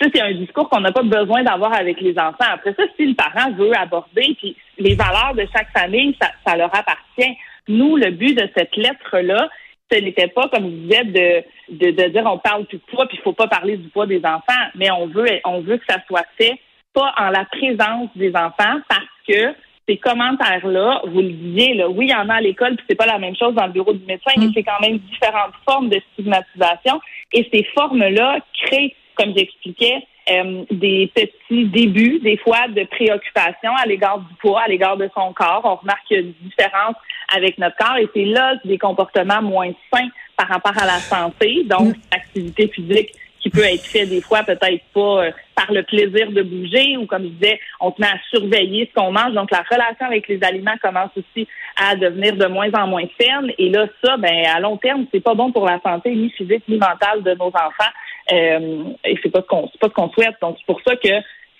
Ça, 0.00 0.06
c'est 0.14 0.20
un 0.20 0.32
discours 0.32 0.68
qu'on 0.68 0.80
n'a 0.80 0.92
pas 0.92 1.02
besoin 1.02 1.42
d'avoir 1.42 1.74
avec 1.74 2.00
les 2.00 2.18
enfants. 2.18 2.46
Après 2.52 2.74
ça, 2.74 2.84
si 2.96 3.06
le 3.06 3.14
parent 3.14 3.52
veut 3.52 3.76
aborder, 3.76 4.36
puis 4.38 4.56
les 4.78 4.94
valeurs 4.94 5.34
de 5.34 5.46
chaque 5.52 5.70
famille, 5.76 6.16
ça, 6.20 6.56
leur 6.56 6.74
appartient. 6.74 7.36
Nous, 7.68 7.96
le 7.96 8.10
but 8.10 8.34
de 8.34 8.48
cette 8.56 8.76
lettre-là, 8.76 9.48
ce 9.90 9.98
n'était 9.98 10.28
pas, 10.28 10.48
comme 10.48 10.64
je 10.64 10.76
disais, 10.76 11.04
de, 11.04 11.76
de, 11.76 11.90
de 11.90 12.08
dire 12.08 12.22
on 12.24 12.38
parle 12.38 12.66
du 12.66 12.78
poids, 12.78 13.06
puis 13.06 13.18
il 13.18 13.22
faut 13.22 13.32
pas 13.32 13.48
parler 13.48 13.76
du 13.76 13.88
poids 13.88 14.06
des 14.06 14.24
enfants, 14.24 14.64
mais 14.74 14.90
on 14.90 15.06
veut, 15.06 15.26
on 15.44 15.60
veut 15.60 15.76
que 15.76 15.84
ça 15.88 15.98
soit 16.06 16.26
fait 16.38 16.58
pas 16.94 17.12
en 17.18 17.28
la 17.28 17.44
présence 17.44 18.08
des 18.14 18.34
enfants 18.34 18.80
parce 18.88 19.04
que 19.28 19.54
ces 19.88 19.96
commentaires-là, 19.98 21.02
vous 21.06 21.20
le 21.20 21.30
disiez, 21.30 21.74
là, 21.74 21.88
oui, 21.88 22.06
il 22.06 22.10
y 22.10 22.14
en 22.14 22.28
a 22.28 22.34
à 22.34 22.40
l'école, 22.40 22.76
puis 22.76 22.86
c'est 22.88 22.94
pas 22.94 23.06
la 23.06 23.18
même 23.18 23.36
chose 23.36 23.54
dans 23.54 23.66
le 23.66 23.72
bureau 23.72 23.92
du 23.92 24.04
médecin, 24.06 24.32
mais 24.36 24.46
mm. 24.46 24.52
c'est 24.54 24.62
quand 24.62 24.80
même 24.80 24.98
différentes 24.98 25.54
formes 25.68 25.88
de 25.88 26.00
stigmatisation. 26.12 27.00
Et 27.32 27.48
ces 27.52 27.64
formes-là 27.74 28.38
créent, 28.64 28.94
comme 29.14 29.36
j'expliquais, 29.36 30.06
euh, 30.30 30.64
des 30.70 31.12
petits 31.14 31.66
débuts, 31.66 32.18
des 32.20 32.38
fois, 32.38 32.66
de 32.68 32.84
préoccupation 32.84 33.76
à 33.76 33.84
l'égard 33.86 34.20
du 34.20 34.34
poids, 34.40 34.62
à 34.62 34.68
l'égard 34.68 34.96
de 34.96 35.10
son 35.14 35.34
corps. 35.34 35.60
On 35.64 35.74
remarque 35.74 36.06
qu'il 36.08 36.16
y 36.16 36.20
a 36.20 36.22
une 36.22 36.34
différence 36.48 36.94
avec 37.36 37.58
notre 37.58 37.76
corps 37.76 37.96
et 37.98 38.08
c'est 38.14 38.24
là 38.24 38.54
des 38.64 38.78
comportements 38.78 39.42
moins 39.42 39.70
sains 39.92 40.08
par 40.36 40.48
rapport 40.48 40.76
à 40.80 40.86
la 40.86 40.98
santé, 40.98 41.64
donc 41.64 41.88
mm. 41.88 42.00
l'activité 42.12 42.68
physique 42.68 43.10
qui 43.44 43.50
peut 43.50 43.62
être 43.62 43.84
fait 43.84 44.06
des 44.06 44.22
fois 44.22 44.42
peut-être 44.42 44.82
pas 44.94 45.26
euh, 45.26 45.30
par 45.54 45.70
le 45.70 45.82
plaisir 45.82 46.32
de 46.32 46.40
bouger 46.40 46.96
ou 46.96 47.04
comme 47.04 47.24
je 47.24 47.28
disais, 47.28 47.60
on 47.78 47.92
met 47.98 48.06
à 48.06 48.18
surveiller 48.30 48.88
ce 48.88 48.98
qu'on 48.98 49.12
mange. 49.12 49.34
Donc 49.34 49.50
la 49.50 49.62
relation 49.70 50.06
avec 50.06 50.26
les 50.28 50.42
aliments 50.42 50.76
commence 50.80 51.10
aussi 51.14 51.46
à 51.76 51.94
devenir 51.94 52.36
de 52.36 52.46
moins 52.46 52.70
en 52.72 52.86
moins 52.86 53.04
saine. 53.20 53.52
Et 53.58 53.68
là, 53.68 53.86
ça, 54.02 54.16
ben 54.16 54.46
à 54.46 54.60
long 54.60 54.78
terme, 54.78 55.04
c'est 55.12 55.20
pas 55.20 55.34
bon 55.34 55.52
pour 55.52 55.66
la 55.66 55.78
santé 55.82 56.14
ni 56.14 56.30
physique 56.30 56.64
ni 56.68 56.78
mentale 56.78 57.22
de 57.22 57.34
nos 57.34 57.48
enfants. 57.48 57.92
Euh, 58.32 58.84
et 59.04 59.18
c'est 59.22 59.30
pas 59.30 59.42
ce 59.42 59.46
qu'on 59.46 59.68
pas 59.78 59.88
ce 59.88 59.92
qu'on 59.92 60.10
souhaite. 60.10 60.36
Donc 60.40 60.56
c'est 60.58 60.66
pour 60.66 60.80
ça 60.80 60.96
que 60.96 61.10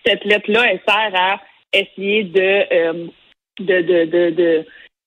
cette 0.06 0.24
lettre-là, 0.24 0.62
elle 0.70 0.80
sert 0.88 1.12
à 1.14 1.38
essayer 1.74 2.24
de, 2.24 3.08
euh, 3.60 4.62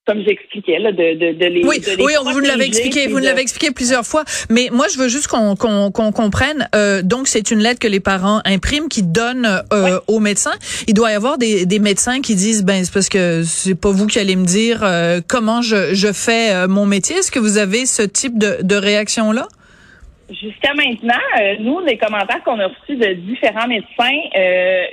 comme 0.08 0.24
j'expliquais, 0.26 0.80
là, 0.80 0.92
de, 0.92 1.14
de, 1.20 1.38
de 1.38 1.46
les. 1.46 1.64
Oui, 1.66 1.80
de 1.80 1.98
les 1.98 2.04
oui, 2.04 2.14
vous 2.24 2.32
nous 2.42 2.48
l'avez 2.48 2.66
expliqué, 2.66 3.08
vous 3.08 3.20
de- 3.20 3.26
l'avez 3.26 3.42
expliqué 3.42 3.72
plusieurs 3.72 4.06
fois. 4.06 4.24
Mais 4.50 4.70
moi, 4.72 4.88
je 4.92 4.98
veux 4.98 5.10
juste 5.10 5.28
qu'on 5.28 5.56
qu'on 5.56 5.92
qu'on 5.92 6.12
comprenne. 6.12 6.68
Euh, 6.74 7.02
donc, 7.04 7.28
c'est 7.28 7.52
une 7.52 7.60
lettre 7.60 7.80
que 7.80 7.88
les 7.88 8.00
parents 8.00 8.42
impriment, 8.46 8.88
qui 8.88 9.04
donnent 9.04 9.62
euh, 9.74 10.00
aux 10.08 10.20
médecins. 10.20 10.56
Il 10.88 10.94
doit 10.94 11.12
y 11.12 11.14
avoir 11.14 11.38
des, 11.38 11.66
des 11.66 11.80
médecins 11.80 12.22
qui 12.22 12.36
disent, 12.36 12.64
ben, 12.64 12.84
c'est 12.86 12.94
parce 12.94 13.10
que 13.10 13.44
c'est 13.44 13.76
pas 13.76 13.92
vous 13.92 14.08
qui 14.08 14.18
allez 14.18 14.36
me 14.38 14.46
dire 14.46 14.80
euh, 14.84 15.20
comment 15.28 15.62
je, 15.62 15.94
je 15.94 16.12
fais 16.14 16.54
euh, 16.54 16.68
mon 16.68 16.86
métier. 16.86 17.18
Est-ce 17.18 17.30
que 17.32 17.40
vous 17.40 17.58
avez 17.58 17.86
ce 17.86 18.02
type 18.02 18.40
de, 18.40 18.58
de 18.62 18.76
réaction 18.76 19.32
là? 19.34 19.48
Jusqu'à 20.30 20.74
maintenant, 20.74 21.14
euh, 21.40 21.56
nous, 21.60 21.80
les 21.80 21.98
commentaires 21.98 22.44
qu'on 22.44 22.60
a 22.60 22.68
reçus 22.68 22.98
de 22.98 23.14
différents 23.14 23.68
médecins, 23.68 24.20
euh, 24.36 24.84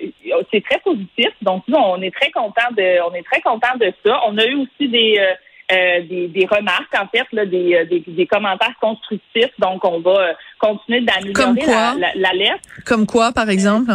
c'est 0.53 0.62
très 0.62 0.79
positif. 0.79 1.31
Donc, 1.43 1.64
nous, 1.67 1.76
on 1.76 2.00
est 2.03 2.14
très 2.14 2.31
contents 2.31 2.71
de, 2.76 3.03
on 3.11 3.12
est 3.14 3.25
très 3.25 3.41
contents 3.41 3.76
de 3.81 3.93
ça. 4.07 4.21
On 4.29 4.38
a 4.38 4.45
eu 4.47 4.55
aussi 4.55 4.88
des, 4.88 5.17
euh, 5.19 5.75
euh, 5.75 6.00
des, 6.03 6.29
des 6.29 6.47
remarques, 6.47 6.95
en 6.97 7.09
fait, 7.09 7.26
là, 7.33 7.47
des, 7.47 7.75
euh, 7.75 7.85
des, 7.85 8.05
des 8.07 8.26
commentaires 8.26 8.76
constructifs. 8.81 9.50
Donc, 9.59 9.85
on 9.85 9.99
va 9.99 10.11
euh, 10.11 10.33
continuer 10.59 11.00
d'améliorer 11.00 11.99
la, 11.99 12.12
la 12.14 12.33
lettre. 12.33 12.69
Comme 12.87 13.05
quoi, 13.05 13.33
par 13.33 13.50
exemple? 13.50 13.91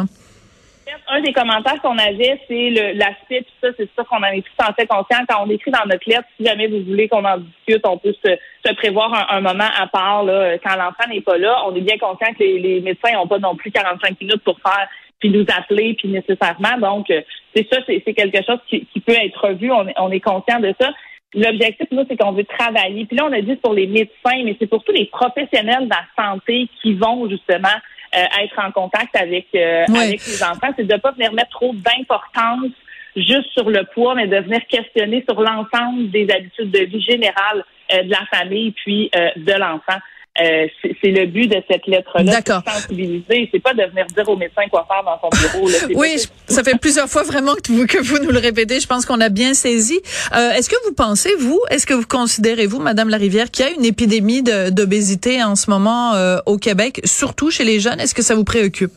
Un 1.07 1.21
des 1.21 1.33
commentaires 1.33 1.81
qu'on 1.81 1.97
avait, 1.97 2.39
c'est 2.47 2.69
l'aspect, 2.93 3.41
puis 3.41 3.53
ça, 3.61 3.69
c'est 3.77 3.89
sûr 3.93 4.05
qu'on 4.07 4.17
en 4.17 4.31
est 4.31 4.41
tout 4.41 4.63
en 4.63 4.73
fait 4.73 4.87
conscient. 4.87 5.25
Quand 5.27 5.43
on 5.45 5.49
écrit 5.49 5.71
dans 5.71 5.85
notre 5.85 6.07
lettre, 6.07 6.27
si 6.37 6.45
jamais 6.45 6.67
vous 6.67 6.83
voulez 6.83 7.07
qu'on 7.07 7.25
en 7.25 7.37
discute, 7.37 7.85
on 7.85 7.97
peut 7.97 8.13
se, 8.23 8.73
prévoir 8.73 9.31
un, 9.31 9.41
moment 9.41 9.69
à 9.77 9.87
part 9.87 10.23
là, 10.23 10.57
quand 10.59 10.75
l'enfant 10.75 11.09
n'est 11.09 11.21
pas 11.21 11.37
là. 11.37 11.63
On 11.67 11.75
est 11.75 11.81
bien 11.81 11.97
conscient 11.97 12.33
que 12.33 12.43
les, 12.43 12.81
médecins 12.81 13.13
n'ont 13.13 13.27
pas 13.27 13.39
non 13.39 13.55
plus 13.55 13.71
45 13.71 14.19
minutes 14.21 14.43
pour 14.43 14.59
faire 14.59 14.87
puis 15.19 15.29
nous 15.29 15.45
appeler, 15.53 15.95
puis 15.95 16.07
nécessairement. 16.07 16.77
Donc, 16.79 17.09
euh, 17.09 17.21
c'est 17.53 17.67
ça, 17.69 17.81
c'est 17.85 18.13
quelque 18.13 18.41
chose 18.45 18.59
qui, 18.69 18.85
peut 19.05 19.11
être 19.11 19.47
revu. 19.47 19.69
On, 19.69 19.85
est- 19.85 19.95
on 19.97 20.11
est 20.11 20.21
conscient 20.21 20.61
de 20.61 20.73
ça. 20.79 20.91
L'objectif, 21.33 21.87
nous, 21.91 22.05
c'est 22.07 22.17
qu'on 22.17 22.31
veut 22.31 22.45
travailler. 22.45 23.05
Puis 23.05 23.17
là, 23.17 23.25
on 23.25 23.33
a 23.33 23.41
dit 23.41 23.55
pour 23.57 23.73
les 23.73 23.87
médecins, 23.87 24.43
mais 24.45 24.55
c'est 24.59 24.67
pour 24.67 24.83
tous 24.83 24.93
les 24.93 25.05
professionnels 25.07 25.87
de 25.87 25.89
la 25.89 26.23
santé 26.23 26.69
qui 26.81 26.93
vont 26.93 27.29
justement 27.29 27.67
être 28.13 28.59
en 28.59 28.71
contact 28.71 29.15
avec, 29.15 29.47
euh, 29.55 29.85
avec 29.87 30.25
les 30.25 30.43
enfants. 30.43 30.69
C'est 30.75 30.85
de 30.85 30.93
ne 30.93 30.99
pas 30.99 31.11
venir 31.11 31.33
mettre 31.33 31.51
trop 31.51 31.73
d'importance 31.73 32.71
juste 33.15 33.49
sur 33.51 33.69
le 33.69 33.83
poids, 33.93 34.15
mais 34.15 34.27
de 34.27 34.37
venir 34.37 34.61
questionner 34.67 35.23
sur 35.27 35.41
l'ensemble 35.41 36.09
des 36.11 36.29
habitudes 36.31 36.71
de 36.71 36.79
vie 36.79 37.01
générales 37.01 37.63
euh, 37.93 38.03
de 38.03 38.09
la 38.09 38.25
famille 38.31 38.71
puis 38.71 39.09
euh, 39.15 39.29
de 39.35 39.53
l'enfant. 39.53 39.99
Euh, 40.41 40.67
c'est 41.01 41.11
le 41.11 41.25
but 41.25 41.47
de 41.47 41.61
cette 41.69 41.85
lettre-là. 41.87 42.23
D'accord. 42.23 42.61
Sensibiliser. 42.65 43.49
C'est 43.51 43.59
pas 43.61 43.73
de 43.73 43.83
venir 43.83 44.05
dire 44.15 44.27
au 44.29 44.37
médecin 44.37 44.61
quoi 44.71 44.87
faire 44.87 45.03
dans 45.03 45.19
son 45.19 45.29
bureau. 45.59 45.67
là. 45.69 45.77
Oui, 45.95 46.15
je- 46.17 46.53
ça 46.53 46.63
fait 46.63 46.77
plusieurs 46.79 47.07
fois 47.09 47.23
vraiment 47.23 47.55
que 47.55 47.71
vous, 47.71 47.85
que 47.85 47.97
vous 47.97 48.19
nous 48.19 48.31
le 48.31 48.39
répétez. 48.39 48.79
Je 48.79 48.87
pense 48.87 49.05
qu'on 49.05 49.19
a 49.19 49.29
bien 49.29 49.53
saisi. 49.53 49.99
Euh, 50.35 50.51
est-ce 50.51 50.69
que 50.69 50.75
vous 50.87 50.93
pensez, 50.93 51.35
vous, 51.39 51.59
est-ce 51.69 51.85
que 51.85 51.93
vous 51.93 52.07
considérez, 52.07 52.67
vous, 52.67 52.79
Madame 52.79 53.09
Larivière, 53.09 53.51
qu'il 53.51 53.65
y 53.65 53.67
a 53.69 53.71
une 53.71 53.85
épidémie 53.85 54.41
d'obésité 54.43 55.43
en 55.43 55.55
ce 55.55 55.69
moment 55.69 56.13
euh, 56.15 56.37
au 56.45 56.57
Québec, 56.57 57.01
surtout 57.03 57.51
chez 57.51 57.65
les 57.65 57.79
jeunes? 57.79 57.99
Est-ce 57.99 58.15
que 58.15 58.21
ça 58.23 58.35
vous 58.35 58.45
préoccupe? 58.45 58.91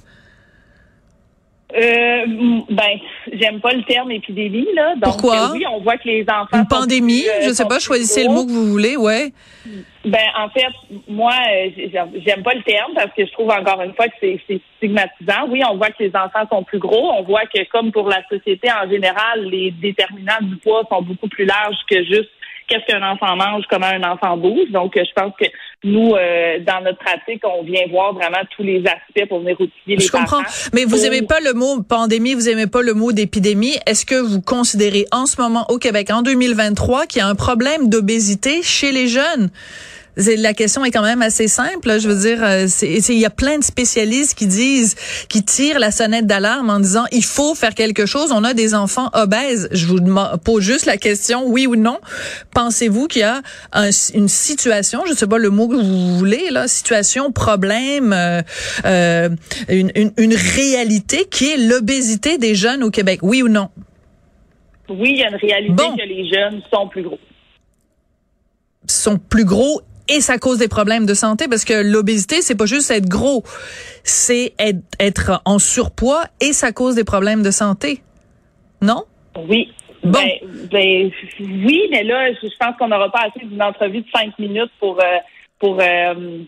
Euh, 1.75 2.12
m- 2.25 2.62
ben, 2.71 2.99
j'aime 3.33 3.61
pas 3.61 3.73
le 3.73 3.83
terme 3.85 4.11
épidémie 4.11 4.67
là. 4.75 4.95
Donc 4.97 5.02
Pourquoi? 5.21 5.37
euh, 5.37 5.52
oui, 5.52 5.64
on 5.71 5.81
voit 5.81 5.97
que 5.97 6.09
les 6.09 6.23
enfants. 6.29 6.47
Une 6.59 6.67
pandémie? 6.67 7.23
plus, 7.23 7.29
euh, 7.31 7.49
je 7.49 7.52
sais 7.52 7.64
pas, 7.67 7.79
choisissez 7.79 8.25
le 8.25 8.31
mot 8.31 8.45
que 8.47 8.50
vous 8.50 8.67
voulez, 8.67 8.97
ouais. 8.97 9.33
Ben, 10.05 10.19
en 10.37 10.49
fait, 10.49 10.67
moi, 11.09 11.33
euh, 11.33 11.69
j'aime 12.26 12.43
pas 12.43 12.55
le 12.55 12.62
terme 12.62 12.93
parce 12.95 13.12
que 13.17 13.25
je 13.25 13.31
trouve 13.33 13.50
encore 13.50 13.81
une 13.83 13.95
fois 13.95 14.09
que 14.09 14.14
c'est 14.21 14.41
stigmatisant. 14.79 15.47
Oui, 15.49 15.62
on 15.71 15.76
voit 15.76 15.88
que 15.91 16.02
les 16.02 16.11
enfants 16.17 16.47
sont 16.50 16.64
plus 16.64 16.81
gros. 16.81 17.12
On 17.12 17.23
voit 17.23 17.47
que, 17.47 17.62
comme 17.71 17.93
pour 17.93 18.09
la 18.09 18.23
société 18.29 18.69
en 18.71 18.91
général, 18.91 19.45
les 19.45 19.71
déterminants 19.71 20.41
du 20.43 20.57
poids 20.57 20.83
sont 20.91 21.02
beaucoup 21.02 21.29
plus 21.29 21.45
larges 21.45 21.76
que 21.88 22.02
juste 22.05 22.29
qu'est-ce 22.67 22.85
qu'un 22.87 23.02
enfant 23.09 23.37
mange, 23.37 23.64
comment 23.71 23.87
un 23.87 24.02
enfant 24.02 24.37
bouge. 24.37 24.71
Donc, 24.71 24.97
euh, 24.97 25.05
je 25.07 25.12
pense 25.21 25.33
que 25.38 25.47
nous, 25.85 26.15
euh, 26.15 26.59
dans 26.67 26.81
notre 26.83 26.99
pratique, 26.99 27.43
on 27.45 27.62
vient 27.65 27.83
voir 27.91 28.15
vraiment 28.15 28.39
tous 28.57 28.62
les 28.62 28.79
aspects 28.87 29.29
pour 29.29 29.41
venir 29.41 29.61
outiller 29.61 29.97
les 29.97 30.05
Je 30.05 30.11
comprends. 30.12 30.43
Mais 30.73 30.85
vous 30.85 30.97
pour- 30.97 31.05
aimez 31.05 31.23
pas 31.23 31.41
le 31.41 31.53
mot 31.55 31.83
pandémie, 31.83 32.35
vous 32.35 32.49
aimez 32.49 32.67
pas 32.69 32.83
le 32.83 32.95
mot 32.95 33.12
d'épidémie. 33.12 33.77
Est-ce 33.87 34.07
que 34.07 34.15
vous 34.15 34.41
considérez 34.41 35.07
en 35.11 35.27
ce 35.27 35.41
moment 35.41 35.67
au 35.71 35.79
Québec, 35.79 36.11
en 36.11 36.23
2023, 36.23 37.07
qu'il 37.07 37.19
y 37.19 37.23
a 37.23 37.27
un 37.29 37.35
problème 37.35 37.89
d'obésité 37.89 38.62
chez 38.62 38.93
les 38.93 39.09
jeunes? 39.09 39.51
La 40.16 40.52
question 40.52 40.85
est 40.85 40.90
quand 40.90 41.02
même 41.02 41.23
assez 41.23 41.49
simple. 41.49 41.99
Je 41.99 42.07
veux 42.07 42.21
dire, 42.21 42.38
euh, 42.45 42.66
il 42.83 43.19
y 43.19 43.25
a 43.25 43.31
plein 43.31 43.59
de 43.59 43.64
spécialistes 43.64 44.35
qui 44.37 44.47
disent, 44.47 44.95
qui 45.31 45.42
tirent 45.42 45.78
la 45.78 45.90
sonnette 45.90 46.26
d'alarme 46.26 46.69
en 46.69 46.81
disant, 46.81 47.04
il 47.12 47.25
faut 47.25 47.54
faire 47.54 47.75
quelque 47.75 48.04
chose. 48.04 48.31
On 48.31 48.45
a 48.45 48.52
des 48.52 48.75
enfants 48.75 49.09
obèses. 49.14 49.69
Je 49.73 49.87
vous 49.87 50.00
demande- 50.00 50.38
pose 50.45 50.62
juste 50.62 50.85
la 50.85 50.99
question, 50.99 51.47
oui 51.47 51.66
ou 51.66 51.76
non. 51.76 51.99
Pensez-vous 52.54 53.07
qu'il 53.09 53.21
y 53.21 53.25
a 53.25 53.40
un- 53.73 53.88
une 54.14 54.28
situation, 54.28 55.02
je 55.09 55.14
sais 55.14 55.26
pas 55.26 55.38
le 55.38 55.49
mot 55.49 55.66
que 55.66 55.76
vous 55.76 56.19
voulez, 56.19 56.50
là, 56.50 56.69
situation, 56.69 57.33
problème, 57.33 58.12
euh, 58.12 58.42
euh, 58.85 59.31
une, 59.71 59.92
une, 59.95 60.12
une 60.19 60.35
réalité 60.35 61.25
qui 61.31 61.50
est 61.52 61.57
l'obésité 61.57 62.37
des 62.37 62.54
jeunes 62.54 62.83
au 62.83 62.90
Québec, 62.90 63.21
oui 63.23 63.42
ou 63.42 63.49
non? 63.49 63.71
Oui, 64.90 65.12
il 65.12 65.19
y 65.21 65.23
a 65.25 65.31
une 65.31 65.37
réalité 65.37 65.73
Bon. 65.73 65.97
que 65.97 66.02
les 66.02 66.28
jeunes 66.31 66.61
sont 66.71 66.87
plus 66.88 67.02
gros. 67.02 67.19
sont 68.87 69.16
plus 69.16 69.45
gros 69.45 69.81
et 70.12 70.21
ça 70.21 70.38
cause 70.38 70.59
des 70.59 70.69
problèmes 70.69 71.07
de 71.07 71.14
santé 71.14 71.49
parce 71.49 71.64
que 71.64 71.75
l'obésité 71.83 72.42
c'est 72.42 72.57
pas 72.57 72.66
juste 72.66 72.90
être 72.90 73.09
gros, 73.09 73.42
c'est 74.04 74.52
être, 74.59 74.81
être 75.00 75.42
en 75.45 75.59
surpoids 75.59 76.25
et 76.40 76.52
ça 76.52 76.73
cause 76.73 76.95
des 76.95 77.04
problèmes 77.04 77.42
de 77.42 77.50
santé. 77.50 78.02
Non? 78.81 79.04
Oui. 79.49 79.73
Bon. 80.04 80.19
Ben, 80.19 80.31
ben, 80.73 81.11
oui, 81.40 81.83
mais 81.92 82.02
là, 82.02 82.33
je 82.33 82.49
pense 82.59 82.76
qu'on 82.76 82.88
n'aura 82.88 83.11
pas 83.11 83.28
assez 83.28 83.47
d'une 83.47 83.62
entrevue 83.62 84.00
de 84.00 84.07
cinq 84.12 84.37
minutes 84.38 84.73
pour 84.81 85.00
euh, 85.00 85.19
pour 85.61 85.78
euh, 85.81 86.38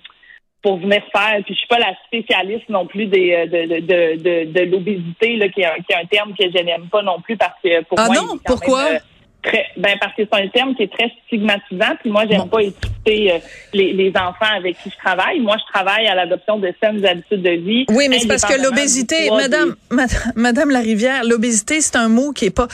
pour 0.60 0.78
venir 0.78 1.02
faire. 1.12 1.36
Puis 1.44 1.54
je 1.54 1.58
suis 1.58 1.68
pas 1.68 1.78
la 1.78 1.94
spécialiste 2.06 2.68
non 2.68 2.84
plus 2.86 3.06
des 3.06 3.32
euh, 3.32 3.46
de 3.46 3.66
de 3.68 3.80
de, 3.80 4.16
de, 4.16 4.52
de 4.52 4.70
l'obésité 4.72 5.36
là, 5.36 5.48
qui 5.48 5.60
est, 5.60 5.66
un, 5.66 5.76
qui 5.76 5.92
est 5.92 6.02
un 6.02 6.06
terme 6.06 6.34
que 6.36 6.44
je 6.44 6.64
n'aime 6.64 6.88
pas 6.90 7.02
non 7.02 7.20
plus 7.20 7.36
parce 7.36 7.54
que 7.62 7.84
pour 7.84 7.96
Ah 8.00 8.06
moi, 8.06 8.16
non? 8.16 8.38
Pourquoi? 8.44 8.84
même, 8.84 8.96
euh, 8.96 8.98
très, 9.44 9.64
ben 9.76 9.96
parce 10.00 10.14
que 10.16 10.22
c'est 10.30 10.40
un 10.42 10.48
terme 10.48 10.74
qui 10.74 10.82
est 10.84 10.92
très 10.92 11.10
stigmatisant. 11.26 11.96
Puis 12.00 12.10
moi, 12.10 12.24
j'aime 12.28 12.40
Bon. 12.42 12.46
pas 12.48 12.62
écouter 12.62 13.32
euh, 13.32 13.38
les, 13.72 13.92
les 13.92 14.10
enfants 14.16 14.54
avec 14.56 14.76
qui 14.82 14.90
je 14.90 14.96
travaille. 14.96 15.40
Moi, 15.40 15.56
je 15.58 15.72
travaille 15.72 16.06
à 16.06 16.14
l'adoption 16.14 16.58
de 16.58 16.72
saines 16.82 17.04
habitudes 17.04 17.42
de 17.42 17.50
vie. 17.50 17.84
Oui, 17.90 18.08
mais 18.08 18.18
c'est 18.18 18.26
parce 18.28 18.44
que 18.44 18.60
l'obésité, 18.62 19.30
madame, 19.30 19.70
des- 19.90 19.96
madame, 19.96 20.18
madame 20.36 20.70
Larivière, 20.70 21.22
l'obésité, 21.24 21.80
c'est 21.80 21.96
un 21.96 22.08
mot 22.08 22.32
qui 22.32 22.46
est 22.46 22.50
pas, 22.50 22.68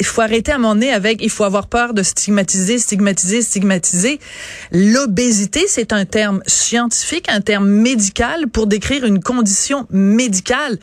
il 0.00 0.06
faut 0.06 0.20
arrêter 0.22 0.52
à 0.52 0.58
moment 0.58 0.74
donné 0.74 0.92
avec, 0.92 1.22
il 1.22 1.30
faut 1.30 1.44
avoir 1.44 1.66
peur 1.66 1.94
de 1.94 2.02
stigmatiser, 2.02 2.78
stigmatiser, 2.78 3.42
stigmatiser. 3.42 4.18
L'obésité, 4.72 5.64
c'est 5.68 5.92
un 5.92 6.04
terme 6.04 6.42
scientifique, 6.46 7.26
un 7.28 7.40
terme 7.40 7.68
médical 7.68 8.48
pour 8.48 8.66
décrire 8.66 9.04
une 9.04 9.20
condition 9.22 9.86
médicale. 9.90 10.78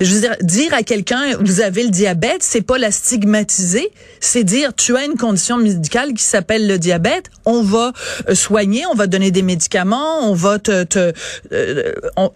Je 0.00 0.12
veux 0.14 0.20
dire, 0.20 0.36
dire 0.42 0.74
à 0.74 0.82
quelqu'un, 0.82 1.36
vous 1.40 1.60
avez 1.60 1.84
le 1.84 1.90
diabète, 1.90 2.42
c'est 2.42 2.66
pas 2.66 2.78
la 2.78 2.90
stigmatiser, 2.90 3.90
c'est 4.20 4.44
dire, 4.44 4.67
tu 4.76 4.96
as 4.96 5.04
une 5.04 5.16
condition 5.16 5.56
médicale 5.56 6.14
qui 6.14 6.22
s'appelle 6.22 6.66
le 6.66 6.78
diabète, 6.78 7.30
on 7.44 7.62
va 7.62 7.92
euh, 8.28 8.34
soigner, 8.34 8.84
on 8.90 8.94
va 8.94 9.06
donner 9.06 9.30
des 9.30 9.42
médicaments, 9.42 10.28
on 10.28 10.34
va 10.34 10.58
te, 10.58 10.84
te, 10.84 11.12
euh, 11.52 11.92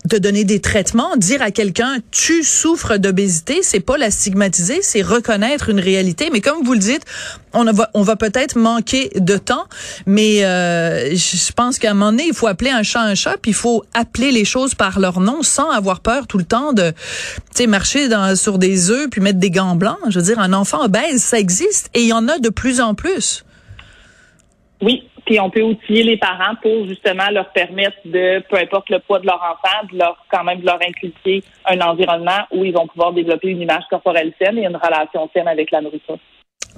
te 0.09 0.17
donner 0.17 0.45
des 0.45 0.61
traitements. 0.61 1.17
Dire 1.17 1.43
à 1.43 1.51
quelqu'un, 1.51 1.99
tu 2.11 2.43
souffres 2.43 2.97
d'obésité, 2.97 3.61
c'est 3.63 3.81
pas 3.81 3.99
la 3.99 4.11
stigmatiser, 4.11 4.81
c'est 4.83 5.03
reconnaître 5.03 5.69
une 5.69 5.81
réalité. 5.81 6.31
Mais 6.33 6.41
comme 6.41 6.65
vous 6.65 6.73
le 6.73 6.79
dites, 6.79 7.05
on 7.55 7.65
va, 7.65 7.91
on 7.95 8.03
va 8.03 8.17
peut-être 8.17 8.57
manquer 8.59 9.11
de 9.15 9.37
temps, 9.37 9.65
mais 10.07 10.45
euh, 10.45 11.15
je 11.15 11.53
pense 11.53 11.79
qu'à 11.79 11.91
un 11.91 11.95
moment 11.95 12.11
donné, 12.11 12.25
il 12.29 12.35
faut 12.35 12.47
appeler 12.47 12.71
un 12.71 12.83
chat 12.83 13.01
un 13.01 13.15
chat, 13.15 13.37
puis 13.37 13.51
il 13.51 13.55
faut 13.55 13.85
appeler 13.95 14.31
les 14.31 14.45
choses 14.45 14.75
par 14.75 14.99
leur 14.99 15.21
nom 15.21 15.43
sans 15.43 15.71
avoir 15.71 16.01
peur 16.01 16.27
tout 16.27 16.39
le 16.39 16.45
temps 16.45 16.73
de, 16.73 16.91
tu 16.91 16.97
sais, 17.53 17.67
marcher 17.67 18.09
dans, 18.09 18.37
sur 18.37 18.59
des 18.59 18.91
œufs 18.91 19.09
puis 19.11 19.21
mettre 19.21 19.39
des 19.39 19.51
gants 19.51 19.77
blancs. 19.77 19.99
Je 20.09 20.19
veux 20.19 20.25
dire, 20.25 20.39
un 20.39 20.53
enfant 20.53 20.85
obèse, 20.85 21.23
ça 21.23 21.39
existe 21.39 21.91
et 21.95 22.01
il 22.01 22.09
y 22.09 22.13
en 22.13 22.29
a 22.29 22.39
de 22.39 22.49
plus 22.49 22.81
en 22.81 22.95
plus. 22.95 23.45
Oui, 24.81 25.05
puis 25.25 25.39
on 25.39 25.51
peut 25.51 25.63
outiller 25.63 26.03
les 26.03 26.17
parents 26.17 26.57
pour 26.61 26.87
justement 26.87 27.31
leur 27.31 27.51
permettre 27.51 27.97
de, 28.05 28.43
peu 28.49 28.57
importe 28.57 28.91
le 28.91 28.99
poids 28.99 29.21
de 29.21 29.27
leur 29.27 29.41
enfant, 29.41 29.87
de 29.93 29.99
leur 29.99 30.17
quand 30.31 30.43
même 30.43 30.61
de 30.61 30.67
leur 30.67 30.81
inculquer 30.83 31.45
un 31.67 31.81
environnement 31.81 32.47
où 32.51 32.65
ils 32.65 32.73
vont 32.73 32.87
pouvoir 32.87 33.13
développer 33.13 33.49
une 33.49 33.63
image 33.63 33.85
corporelle 33.89 34.33
saine 34.41 34.59
et 34.59 34.67
une 34.67 34.77
relation 34.77 35.31
saine 35.33 35.47
avec 35.47 35.71
la 35.71 35.81
nourriture. 35.81 36.19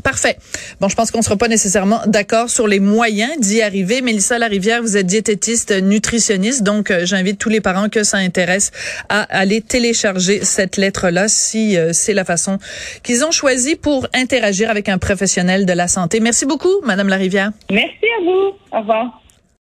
Parfait. 0.04 0.37
Bon, 0.80 0.88
je 0.88 0.94
pense 0.94 1.11
qu'on 1.11 1.18
ne 1.18 1.25
sera 1.25 1.37
pas 1.37 1.49
nécessairement 1.49 2.00
d'accord 2.06 2.50
sur 2.50 2.68
les 2.68 2.78
moyens 2.78 3.38
d'y 3.38 3.62
arriver. 3.62 4.02
Mélissa 4.02 4.38
Larivière, 4.38 4.82
vous 4.82 4.99
êtes 4.99 5.06
diététiste 5.06 5.73
nutritionniste, 5.82 6.62
donc 6.62 6.90
euh, 6.90 7.06
j'invite 7.06 7.38
tous 7.38 7.49
les 7.49 7.62
parents 7.62 7.88
que 7.88 8.04
ça 8.04 8.18
intéresse 8.18 8.70
à 9.08 9.23
aller 9.23 9.62
télécharger 9.62 10.44
cette 10.44 10.76
lettre-là 10.76 11.28
si 11.28 11.78
euh, 11.78 11.94
c'est 11.94 12.12
la 12.12 12.26
façon 12.26 12.58
qu'ils 13.02 13.25
ont 13.25 13.30
choisi 13.30 13.76
pour 13.76 14.06
interagir 14.12 14.68
avec 14.68 14.90
un 14.90 14.99
professionnel 14.99 15.64
de 15.64 15.73
la 15.73 15.88
santé. 15.88 16.20
Merci 16.20 16.44
beaucoup, 16.44 16.82
Madame 16.84 17.08
Larivière. 17.08 17.52
Merci 17.70 18.06
à 18.20 18.25
vous. 18.25 18.76
Au 18.76 18.80
revoir. 18.80 19.23